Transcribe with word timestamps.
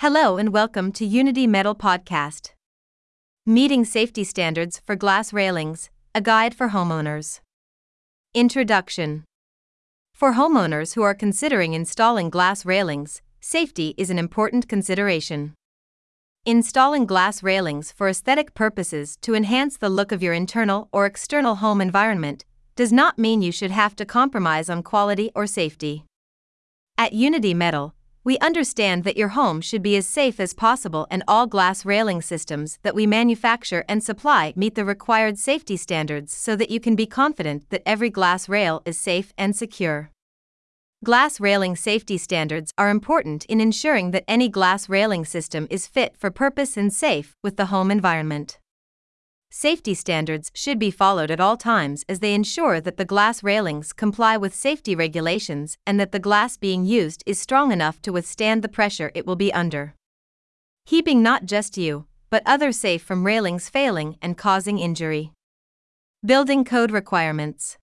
Hello 0.00 0.36
and 0.36 0.52
welcome 0.52 0.92
to 0.92 1.04
Unity 1.04 1.48
Metal 1.48 1.74
Podcast. 1.74 2.52
Meeting 3.44 3.84
Safety 3.84 4.22
Standards 4.22 4.80
for 4.86 4.94
Glass 4.94 5.32
Railings, 5.32 5.90
a 6.14 6.20
guide 6.20 6.54
for 6.54 6.68
homeowners. 6.68 7.40
Introduction 8.32 9.24
For 10.14 10.34
homeowners 10.34 10.94
who 10.94 11.02
are 11.02 11.16
considering 11.16 11.74
installing 11.74 12.30
glass 12.30 12.64
railings, 12.64 13.22
safety 13.40 13.96
is 13.98 14.08
an 14.08 14.20
important 14.20 14.68
consideration. 14.68 15.54
Installing 16.46 17.04
glass 17.04 17.42
railings 17.42 17.90
for 17.90 18.08
aesthetic 18.08 18.54
purposes 18.54 19.16
to 19.22 19.34
enhance 19.34 19.76
the 19.76 19.88
look 19.88 20.12
of 20.12 20.22
your 20.22 20.32
internal 20.32 20.88
or 20.92 21.06
external 21.06 21.56
home 21.56 21.80
environment 21.80 22.44
does 22.76 22.92
not 22.92 23.18
mean 23.18 23.42
you 23.42 23.50
should 23.50 23.72
have 23.72 23.96
to 23.96 24.06
compromise 24.06 24.70
on 24.70 24.84
quality 24.84 25.32
or 25.34 25.48
safety. 25.48 26.04
At 26.96 27.14
Unity 27.14 27.52
Metal, 27.52 27.94
we 28.24 28.38
understand 28.38 29.04
that 29.04 29.16
your 29.16 29.28
home 29.28 29.60
should 29.60 29.82
be 29.82 29.96
as 29.96 30.06
safe 30.06 30.38
as 30.40 30.52
possible 30.52 31.06
and 31.10 31.22
all 31.26 31.46
glass 31.46 31.84
railing 31.84 32.20
systems 32.20 32.78
that 32.82 32.94
we 32.94 33.06
manufacture 33.06 33.84
and 33.88 34.02
supply 34.02 34.52
meet 34.56 34.74
the 34.74 34.84
required 34.84 35.38
safety 35.38 35.76
standards 35.76 36.36
so 36.36 36.56
that 36.56 36.70
you 36.70 36.80
can 36.80 36.94
be 36.94 37.06
confident 37.06 37.68
that 37.70 37.82
every 37.86 38.10
glass 38.10 38.48
rail 38.48 38.82
is 38.84 38.98
safe 38.98 39.32
and 39.38 39.56
secure. 39.56 40.10
Glass 41.04 41.38
railing 41.38 41.76
safety 41.76 42.18
standards 42.18 42.72
are 42.76 42.90
important 42.90 43.44
in 43.44 43.60
ensuring 43.60 44.10
that 44.10 44.24
any 44.26 44.48
glass 44.48 44.88
railing 44.88 45.24
system 45.24 45.68
is 45.70 45.86
fit 45.86 46.16
for 46.16 46.30
purpose 46.30 46.76
and 46.76 46.92
safe 46.92 47.36
with 47.42 47.56
the 47.56 47.66
home 47.66 47.90
environment. 47.90 48.58
Safety 49.50 49.94
standards 49.94 50.50
should 50.54 50.78
be 50.78 50.90
followed 50.90 51.30
at 51.30 51.40
all 51.40 51.56
times 51.56 52.04
as 52.06 52.20
they 52.20 52.34
ensure 52.34 52.80
that 52.82 52.98
the 52.98 53.04
glass 53.04 53.42
railings 53.42 53.94
comply 53.94 54.36
with 54.36 54.54
safety 54.54 54.94
regulations 54.94 55.78
and 55.86 55.98
that 55.98 56.12
the 56.12 56.18
glass 56.18 56.58
being 56.58 56.84
used 56.84 57.22
is 57.24 57.40
strong 57.40 57.72
enough 57.72 58.02
to 58.02 58.12
withstand 58.12 58.62
the 58.62 58.68
pressure 58.68 59.10
it 59.14 59.26
will 59.26 59.36
be 59.36 59.52
under. 59.52 59.94
Keeping 60.84 61.22
not 61.22 61.46
just 61.46 61.78
you, 61.78 62.06
but 62.28 62.42
others 62.44 62.78
safe 62.78 63.02
from 63.02 63.24
railings 63.24 63.70
failing 63.70 64.18
and 64.20 64.36
causing 64.36 64.78
injury. 64.78 65.32
Building 66.24 66.64
code 66.64 66.90
requirements. 66.90 67.78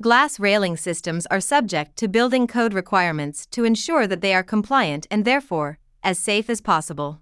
Glass 0.00 0.38
railing 0.38 0.76
systems 0.76 1.26
are 1.26 1.40
subject 1.40 1.96
to 1.96 2.06
building 2.06 2.46
code 2.46 2.72
requirements 2.72 3.46
to 3.46 3.64
ensure 3.64 4.06
that 4.06 4.20
they 4.20 4.32
are 4.32 4.44
compliant 4.44 5.08
and 5.10 5.24
therefore, 5.24 5.78
as 6.04 6.20
safe 6.20 6.48
as 6.48 6.60
possible. 6.60 7.18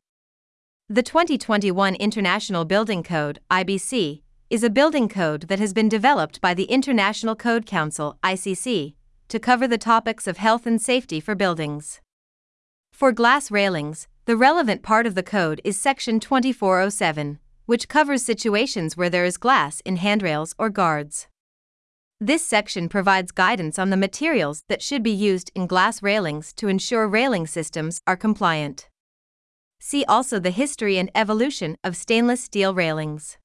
The 0.89 1.03
2021 1.03 1.97
International 1.97 2.65
Building 2.65 3.03
Code, 3.03 3.41
IBC, 3.51 4.23
is 4.51 4.63
a 4.63 4.71
building 4.71 5.09
code 5.09 5.49
that 5.49 5.59
has 5.59 5.73
been 5.73 5.89
developed 5.89 6.41
by 6.41 6.55
the 6.55 6.67
International 6.67 7.35
Code 7.35 7.67
Council, 7.67 8.17
ICC, 8.23 8.95
to 9.27 9.41
cover 9.41 9.67
the 9.67 9.79
topics 9.79 10.29
of 10.29 10.37
health 10.37 10.65
and 10.65 10.81
safety 10.81 11.19
for 11.19 11.35
buildings. 11.35 12.01
For 12.93 13.11
glass 13.11 13.51
railings, 13.51 14.07
the 14.27 14.37
relevant 14.37 14.85
part 14.85 15.07
of 15.07 15.17
the 15.17 15.25
code 15.25 15.61
is 15.65 15.77
Section 15.77 16.21
2407, 16.21 17.41
which 17.65 17.89
covers 17.89 18.23
situations 18.23 18.97
where 18.97 19.11
there 19.11 19.25
is 19.25 19.39
glass 19.39 19.81
in 19.81 19.97
handrails 19.97 20.55
or 20.57 20.71
guards. 20.71 21.27
This 22.21 22.47
section 22.47 22.89
provides 22.89 23.33
guidance 23.33 23.77
on 23.77 23.91
the 23.91 23.97
materials 23.97 24.63
that 24.69 24.83
should 24.83 25.03
be 25.03 25.11
used 25.11 25.51
in 25.53 25.67
glass 25.67 26.01
railings 26.01 26.53
to 26.53 26.69
ensure 26.69 27.09
railing 27.09 27.49
systems 27.49 28.01
are 28.07 28.17
compliant. 28.17 28.89
See 29.89 30.05
also 30.07 30.41
the 30.41 30.51
history 30.51 30.99
and 30.99 31.13
evolution 31.15 31.77
of 31.85 31.95
stainless 31.97 32.41
steel 32.41 32.75
railings. 32.75 33.39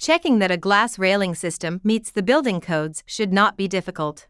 Checking 0.00 0.40
that 0.40 0.50
a 0.50 0.56
glass 0.56 0.98
railing 0.98 1.36
system 1.36 1.80
meets 1.84 2.10
the 2.10 2.24
building 2.24 2.60
codes 2.60 3.04
should 3.06 3.32
not 3.32 3.56
be 3.56 3.68
difficult. 3.68 4.26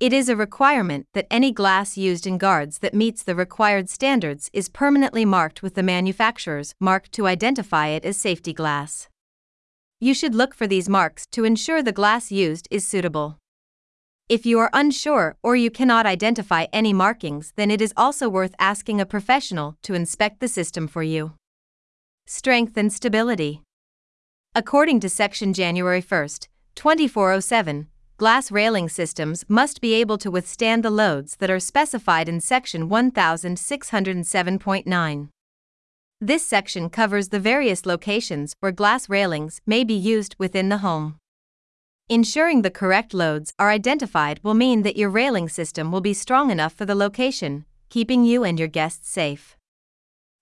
It 0.00 0.12
is 0.12 0.28
a 0.28 0.34
requirement 0.34 1.06
that 1.12 1.28
any 1.30 1.52
glass 1.52 1.96
used 1.96 2.26
in 2.26 2.36
guards 2.36 2.80
that 2.80 2.94
meets 2.94 3.22
the 3.22 3.36
required 3.36 3.88
standards 3.88 4.50
is 4.52 4.68
permanently 4.68 5.24
marked 5.24 5.62
with 5.62 5.76
the 5.76 5.84
manufacturer's 5.84 6.74
mark 6.80 7.12
to 7.12 7.28
identify 7.28 7.86
it 7.86 8.04
as 8.04 8.16
safety 8.16 8.52
glass. 8.52 9.08
You 10.00 10.14
should 10.14 10.34
look 10.34 10.52
for 10.52 10.66
these 10.66 10.88
marks 10.88 11.28
to 11.28 11.44
ensure 11.44 11.80
the 11.80 11.92
glass 11.92 12.32
used 12.32 12.66
is 12.72 12.84
suitable. 12.84 13.38
If 14.26 14.46
you 14.46 14.58
are 14.58 14.70
unsure 14.72 15.36
or 15.42 15.54
you 15.54 15.70
cannot 15.70 16.06
identify 16.06 16.64
any 16.72 16.94
markings, 16.94 17.52
then 17.56 17.70
it 17.70 17.82
is 17.82 17.92
also 17.94 18.30
worth 18.30 18.54
asking 18.58 18.98
a 18.98 19.06
professional 19.06 19.76
to 19.82 19.92
inspect 19.92 20.40
the 20.40 20.48
system 20.48 20.88
for 20.88 21.02
you. 21.02 21.34
Strength 22.26 22.78
and 22.78 22.90
stability. 22.90 23.60
According 24.54 25.00
to 25.00 25.10
Section 25.10 25.52
January 25.52 26.00
1, 26.00 26.28
2407, 26.74 27.88
glass 28.16 28.50
railing 28.50 28.88
systems 28.88 29.44
must 29.46 29.82
be 29.82 29.92
able 29.92 30.16
to 30.16 30.30
withstand 30.30 30.82
the 30.82 30.90
loads 30.90 31.36
that 31.36 31.50
are 31.50 31.60
specified 31.60 32.26
in 32.26 32.40
Section 32.40 32.88
1607.9. 32.88 35.28
This 36.18 36.46
section 36.46 36.88
covers 36.88 37.28
the 37.28 37.40
various 37.40 37.84
locations 37.84 38.54
where 38.60 38.72
glass 38.72 39.10
railings 39.10 39.60
may 39.66 39.84
be 39.84 39.92
used 39.92 40.34
within 40.38 40.70
the 40.70 40.78
home. 40.78 41.18
Ensuring 42.10 42.60
the 42.60 42.70
correct 42.70 43.14
loads 43.14 43.54
are 43.58 43.70
identified 43.70 44.38
will 44.42 44.52
mean 44.52 44.82
that 44.82 44.98
your 44.98 45.08
railing 45.08 45.48
system 45.48 45.90
will 45.90 46.02
be 46.02 46.12
strong 46.12 46.50
enough 46.50 46.74
for 46.74 46.84
the 46.84 46.94
location, 46.94 47.64
keeping 47.88 48.24
you 48.24 48.44
and 48.44 48.58
your 48.58 48.68
guests 48.68 49.08
safe. 49.08 49.56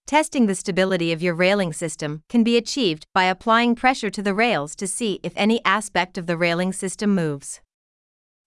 Testing 0.05 0.47
the 0.47 0.57
stability 0.57 1.13
of 1.13 1.23
your 1.23 1.35
railing 1.35 1.73
system 1.73 2.25
can 2.29 2.43
be 2.43 2.57
achieved 2.57 3.07
by 3.15 3.25
applying 3.25 3.77
pressure 3.77 4.11
to 4.11 4.23
the 4.23 4.35
rails 4.35 4.75
to 4.75 4.89
see 4.89 5.21
if 5.23 5.33
any 5.37 5.65
aspect 5.65 6.19
of 6.19 6.27
the 6.27 6.37
railing 6.37 6.73
system 6.73 7.15
moves. 7.15 7.61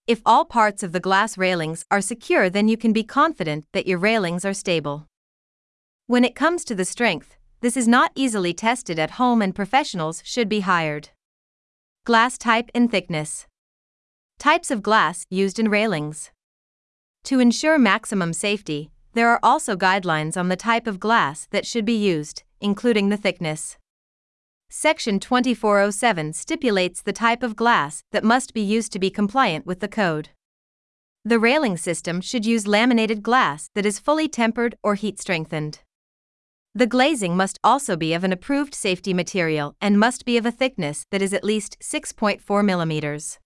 If 0.08 0.22
all 0.26 0.44
parts 0.44 0.84
of 0.84 0.92
the 0.92 1.00
glass 1.00 1.38
railings 1.38 1.86
are 1.90 2.02
secure, 2.02 2.50
then 2.50 2.68
you 2.68 2.76
can 2.76 2.92
be 2.92 3.06
confident 3.06 3.66
that 3.72 3.88
your 3.88 3.98
railings 3.98 4.44
are 4.44 4.54
stable. 4.54 5.08
When 6.08 6.26
it 6.26 6.36
comes 6.36 6.66
to 6.66 6.76
the 6.76 6.84
strength, 6.84 7.38
this 7.62 7.78
is 7.78 7.88
not 7.88 8.12
easily 8.14 8.54
tested 8.54 9.00
at 9.00 9.12
home 9.12 9.42
and 9.42 9.56
professionals 9.56 10.22
should 10.26 10.50
be 10.50 10.60
hired. 10.60 11.12
Glass 12.06 12.38
type 12.38 12.70
and 12.76 12.92
thickness. 12.92 13.48
Types 14.38 14.70
of 14.70 14.84
glass 14.84 15.26
used 15.32 15.58
in 15.58 15.70
railings. 15.70 16.30
To 17.24 17.40
ensure 17.40 17.80
maximum 17.80 18.32
safety, 18.32 18.92
there 19.14 19.28
are 19.28 19.40
also 19.42 19.76
guidelines 19.76 20.38
on 20.38 20.48
the 20.48 20.56
type 20.56 20.86
of 20.86 21.00
glass 21.00 21.48
that 21.50 21.66
should 21.66 21.84
be 21.84 21.98
used, 21.98 22.44
including 22.62 23.10
the 23.10 23.18
thickness. 23.18 23.80
Section 24.70 25.20
2407 25.20 26.34
stipulates 26.34 27.02
the 27.02 27.12
type 27.12 27.42
of 27.42 27.56
glass 27.56 28.04
that 28.12 28.24
must 28.24 28.54
be 28.54 28.62
used 28.62 28.92
to 28.92 29.00
be 29.00 29.10
compliant 29.10 29.66
with 29.66 29.80
the 29.80 29.88
code. 29.88 30.30
The 31.24 31.40
railing 31.40 31.76
system 31.76 32.22
should 32.22 32.46
use 32.46 32.68
laminated 32.68 33.24
glass 33.24 33.72
that 33.74 33.84
is 33.84 33.98
fully 33.98 34.28
tempered 34.28 34.76
or 34.84 34.94
heat 34.94 35.20
strengthened. 35.20 35.80
The 36.78 36.88
glazing 36.88 37.38
must 37.38 37.58
also 37.64 37.96
be 37.96 38.14
of 38.14 38.26
an 38.26 38.34
approved 38.34 38.76
safety 38.76 39.14
material 39.14 39.78
and 39.80 39.98
must 39.98 40.26
be 40.26 40.36
of 40.36 40.46
a 40.46 40.52
thickness 40.52 41.06
that 41.10 41.22
is 41.22 41.34
at 41.34 41.46
least 41.46 41.78
6.4 41.80 42.42
mm. 42.42 43.38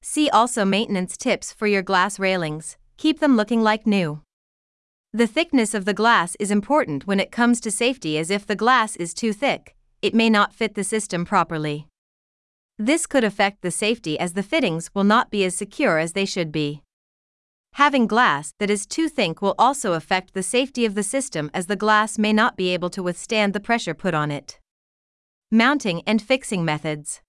See 0.00 0.30
also 0.30 0.64
maintenance 0.64 1.16
tips 1.16 1.52
for 1.52 1.66
your 1.66 1.82
glass 1.82 2.20
railings, 2.20 2.76
keep 2.98 3.18
them 3.18 3.36
looking 3.36 3.64
like 3.64 3.84
new. 3.84 4.22
The 5.12 5.26
thickness 5.26 5.74
of 5.74 5.86
the 5.86 5.92
glass 5.92 6.36
is 6.38 6.52
important 6.52 7.04
when 7.04 7.18
it 7.18 7.32
comes 7.32 7.60
to 7.62 7.70
safety 7.72 8.16
as 8.16 8.30
if 8.30 8.46
the 8.46 8.54
glass 8.54 8.94
is 8.94 9.12
too 9.12 9.32
thick, 9.32 9.74
it 10.00 10.14
may 10.14 10.30
not 10.30 10.54
fit 10.54 10.76
the 10.76 10.84
system 10.84 11.24
properly. 11.24 11.88
This 12.78 13.06
could 13.06 13.24
affect 13.24 13.62
the 13.62 13.72
safety 13.72 14.20
as 14.20 14.34
the 14.34 14.44
fittings 14.44 14.94
will 14.94 15.02
not 15.02 15.32
be 15.32 15.44
as 15.44 15.56
secure 15.56 15.98
as 15.98 16.12
they 16.12 16.24
should 16.24 16.52
be. 16.52 16.82
Having 17.76 18.06
glass 18.06 18.54
that 18.58 18.70
is 18.70 18.86
too 18.86 19.06
thick 19.06 19.42
will 19.42 19.54
also 19.58 19.92
affect 19.92 20.32
the 20.32 20.42
safety 20.42 20.86
of 20.86 20.94
the 20.94 21.02
system 21.02 21.50
as 21.52 21.66
the 21.66 21.76
glass 21.76 22.16
may 22.16 22.32
not 22.32 22.56
be 22.56 22.70
able 22.70 22.88
to 22.88 23.02
withstand 23.02 23.52
the 23.52 23.60
pressure 23.60 23.92
put 23.92 24.14
on 24.14 24.30
it. 24.30 24.58
Mounting 25.50 26.00
and 26.06 26.22
fixing 26.22 26.64
methods. 26.64 27.20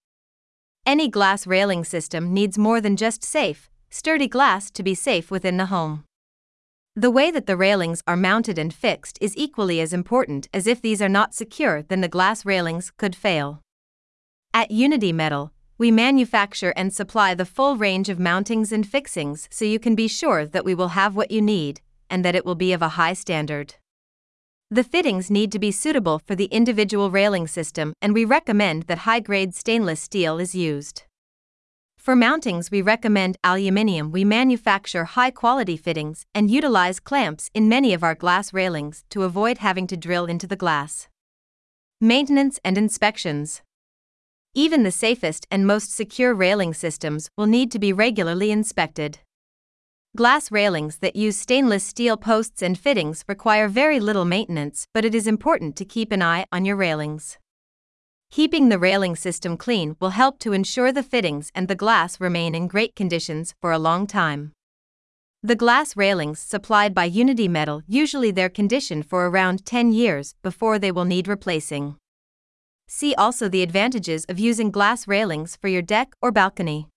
Any 0.86 1.10
glass 1.10 1.48
railing 1.48 1.84
system 1.84 2.34
needs 2.34 2.58
more 2.58 2.80
than 2.80 2.96
just 2.96 3.26
safe, 3.26 3.70
sturdy 3.90 4.30
glass 4.30 4.72
to 4.72 4.84
be 4.84 4.96
safe 4.96 5.30
within 5.30 5.58
the 5.58 5.66
home. 5.66 6.06
The 6.96 7.12
way 7.12 7.30
that 7.30 7.46
the 7.46 7.58
railings 7.58 8.02
are 8.08 8.16
mounted 8.16 8.58
and 8.58 8.74
fixed 8.74 9.18
is 9.20 9.36
equally 9.36 9.82
as 9.82 9.92
important 9.92 10.48
as 10.54 10.66
if 10.66 10.82
these 10.82 11.02
are 11.02 11.10
not 11.10 11.34
secure, 11.34 11.82
then 11.82 12.00
the 12.00 12.08
glass 12.08 12.46
railings 12.46 12.90
could 12.98 13.18
fail. 13.18 13.60
At 14.54 14.72
Unity 14.72 15.12
Metal, 15.12 15.52
we 15.78 15.92
manufacture 15.92 16.74
and 16.76 16.92
supply 16.92 17.36
the 17.36 17.46
full 17.46 17.78
range 17.78 18.10
of 18.10 18.18
mountings 18.18 18.72
and 18.72 18.88
fixings 18.88 19.48
so 19.52 19.64
you 19.64 19.80
can 19.80 19.94
be 19.94 20.08
sure 20.08 20.46
that 20.46 20.66
we 20.66 20.74
will 20.74 20.90
have 20.90 21.16
what 21.16 21.30
you 21.30 21.42
need 21.42 21.82
and 22.10 22.26
that 22.26 22.36
it 22.36 22.46
will 22.46 22.56
be 22.56 22.74
of 22.74 22.82
a 22.82 22.90
high 22.90 23.14
standard. 23.14 23.76
The 24.72 24.84
fittings 24.84 25.30
need 25.30 25.52
to 25.54 25.60
be 25.60 25.72
suitable 25.72 26.20
for 26.20 26.36
the 26.36 26.46
individual 26.46 27.12
railing 27.12 27.48
system, 27.48 27.94
and 28.02 28.14
we 28.14 28.26
recommend 28.26 28.84
that 28.84 29.00
high 29.00 29.20
grade 29.20 29.56
stainless 29.56 30.02
steel 30.02 30.40
is 30.40 30.56
used. 30.56 31.04
For 31.98 32.16
mountings, 32.16 32.72
we 32.72 32.82
recommend 32.82 33.38
aluminium. 33.44 34.12
We 34.12 34.24
manufacture 34.26 35.06
high 35.06 35.32
quality 35.32 35.78
fittings 35.78 36.26
and 36.34 36.50
utilize 36.50 37.00
clamps 37.00 37.50
in 37.54 37.70
many 37.70 37.94
of 37.94 38.04
our 38.04 38.16
glass 38.16 38.54
railings 38.54 39.04
to 39.10 39.24
avoid 39.24 39.60
having 39.60 39.88
to 39.88 39.98
drill 39.98 40.26
into 40.26 40.48
the 40.48 40.56
glass. 40.56 41.08
Maintenance 42.00 42.60
and 42.64 42.78
inspections. 42.78 43.62
Even 44.58 44.82
the 44.82 44.92
safest 44.92 45.46
and 45.52 45.68
most 45.68 45.96
secure 45.96 46.34
railing 46.34 46.74
systems 46.74 47.30
will 47.38 47.46
need 47.46 47.70
to 47.70 47.78
be 47.78 47.94
regularly 47.94 48.50
inspected. 48.50 49.20
Glass 50.16 50.52
railings 50.52 50.98
that 50.98 51.16
use 51.16 51.38
stainless 51.38 51.84
steel 51.84 52.18
posts 52.18 52.64
and 52.64 52.76
fittings 52.76 53.24
require 53.28 53.68
very 53.68 54.00
little 54.00 54.26
maintenance, 54.26 54.88
but 54.96 55.06
it 55.06 55.14
is 55.14 55.28
important 55.28 55.76
to 55.76 55.86
keep 55.86 56.12
an 56.12 56.24
eye 56.24 56.48
on 56.52 56.66
your 56.66 56.76
railings. 56.76 57.38
Keeping 58.32 58.70
the 58.70 58.80
railing 58.80 59.16
system 59.16 59.58
clean 59.58 59.96
will 60.00 60.10
help 60.10 60.40
to 60.40 60.54
ensure 60.54 60.92
the 60.92 61.04
fittings 61.04 61.52
and 61.54 61.68
the 61.68 61.76
glass 61.76 62.20
remain 62.20 62.56
in 62.56 62.68
great 62.68 62.96
conditions 62.96 63.54
for 63.62 63.72
a 63.72 63.78
long 63.78 64.08
time. 64.08 64.54
The 65.44 65.56
glass 65.56 65.96
railings 65.96 66.40
supplied 66.40 66.96
by 66.96 67.06
Unity 67.06 67.48
Metal 67.48 67.84
usually 67.86 68.32
their 68.32 68.50
condition 68.50 69.04
for 69.04 69.28
around 69.28 69.68
10 69.68 69.92
years 69.92 70.34
before 70.42 70.80
they 70.80 70.92
will 70.92 71.06
need 71.06 71.28
replacing. 71.28 71.98
See 72.88 73.14
also 73.16 73.50
the 73.50 73.64
advantages 73.64 74.24
of 74.26 74.40
using 74.40 74.72
glass 74.72 75.08
railings 75.08 75.58
for 75.58 75.68
your 75.68 75.82
deck 75.82 76.16
or 76.22 76.32
balcony. 76.32 76.88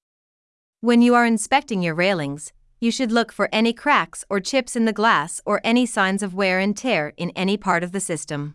When 0.80 1.02
you 1.02 1.14
are 1.16 1.26
inspecting 1.26 1.82
your 1.82 1.94
railings, 1.94 2.52
you 2.80 2.90
should 2.90 3.12
look 3.12 3.32
for 3.32 3.48
any 3.52 3.72
cracks 3.72 4.24
or 4.30 4.40
chips 4.40 4.76
in 4.76 4.84
the 4.84 4.92
glass 4.92 5.40
or 5.44 5.60
any 5.64 5.84
signs 5.84 6.22
of 6.22 6.32
wear 6.32 6.60
and 6.60 6.76
tear 6.76 7.12
in 7.16 7.30
any 7.30 7.56
part 7.56 7.82
of 7.82 7.92
the 7.92 8.00
system. 8.00 8.54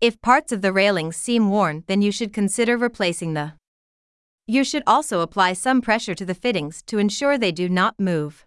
If 0.00 0.20
parts 0.20 0.52
of 0.52 0.60
the 0.60 0.72
railings 0.72 1.16
seem 1.16 1.50
worn, 1.50 1.82
then 1.86 2.02
you 2.02 2.12
should 2.12 2.32
consider 2.32 2.76
replacing 2.76 3.34
the. 3.34 3.54
You 4.46 4.62
should 4.62 4.82
also 4.86 5.20
apply 5.20 5.54
some 5.54 5.80
pressure 5.80 6.14
to 6.14 6.26
the 6.26 6.34
fittings 6.34 6.82
to 6.82 6.98
ensure 6.98 7.38
they 7.38 7.52
do 7.52 7.68
not 7.68 7.98
move. 7.98 8.44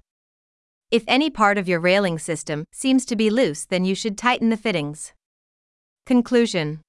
If 0.91 1.03
any 1.07 1.29
part 1.29 1.57
of 1.57 1.67
your 1.67 1.79
railing 1.79 2.19
system 2.19 2.63
seems 2.71 3.05
to 3.07 3.15
be 3.15 3.31
loose, 3.31 3.65
then 3.65 3.83
you 3.83 3.95
should 3.95 4.17
tighten 4.17 4.49
the 4.49 4.55
fittings. 4.55 5.13
Conclusion 6.05 6.79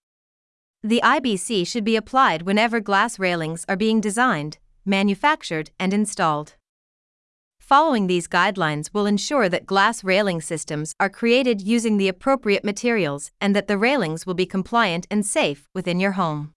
The 0.84 1.00
IBC 1.02 1.66
should 1.66 1.82
be 1.82 1.96
applied 1.96 2.42
whenever 2.42 2.78
glass 2.78 3.18
railings 3.18 3.64
are 3.68 3.76
being 3.76 4.00
designed, 4.00 4.58
manufactured, 4.84 5.72
and 5.80 5.92
installed. 5.92 6.54
Following 7.58 8.06
these 8.06 8.28
guidelines 8.28 8.94
will 8.94 9.04
ensure 9.04 9.48
that 9.48 9.66
glass 9.66 10.04
railing 10.04 10.40
systems 10.40 10.94
are 11.00 11.10
created 11.10 11.60
using 11.60 11.96
the 11.96 12.06
appropriate 12.06 12.64
materials 12.64 13.32
and 13.40 13.56
that 13.56 13.66
the 13.66 13.76
railings 13.76 14.24
will 14.24 14.34
be 14.34 14.46
compliant 14.46 15.04
and 15.10 15.26
safe 15.26 15.68
within 15.74 15.98
your 15.98 16.12
home. 16.12 16.54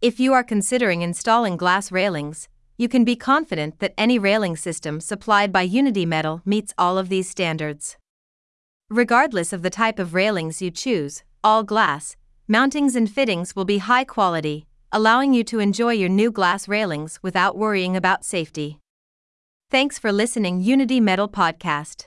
If 0.00 0.18
you 0.18 0.32
are 0.32 0.42
considering 0.42 1.02
installing 1.02 1.58
glass 1.58 1.92
railings, 1.92 2.48
you 2.78 2.88
can 2.88 3.04
be 3.04 3.16
confident 3.16 3.80
that 3.80 3.94
any 3.98 4.18
railing 4.18 4.56
system 4.56 4.98
supplied 4.98 5.52
by 5.52 5.62
Unity 5.62 6.06
Metal 6.06 6.40
meets 6.46 6.72
all 6.78 6.96
of 6.96 7.10
these 7.10 7.28
standards. 7.28 7.98
Regardless 8.88 9.52
of 9.52 9.60
the 9.60 9.70
type 9.70 9.98
of 9.98 10.14
railings 10.14 10.62
you 10.62 10.70
choose, 10.70 11.22
all 11.44 11.62
glass, 11.62 12.16
mountings 12.48 12.94
and 12.96 13.10
fittings 13.10 13.56
will 13.56 13.64
be 13.64 13.78
high 13.78 14.04
quality, 14.04 14.66
allowing 14.92 15.34
you 15.34 15.44
to 15.44 15.58
enjoy 15.58 15.92
your 15.92 16.08
new 16.08 16.30
glass 16.30 16.68
railings 16.68 17.18
without 17.22 17.56
worrying 17.56 17.96
about 17.96 18.24
safety. 18.24 18.78
Thanks 19.70 19.98
for 19.98 20.12
listening 20.12 20.60
Unity 20.60 21.00
Metal 21.00 21.28
Podcast. 21.28 22.06